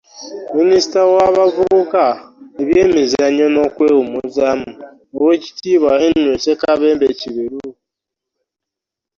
Minisita 0.57 0.99
w'abavubuka, 1.13 2.03
ebyemizannyo 2.61 3.47
n'okwewumuzaamu, 3.53 4.71
Oweekitiibwa 5.17 5.91
Henry 6.01 6.33
Ssekabembe 6.39 7.07
Kiberu 7.19 7.69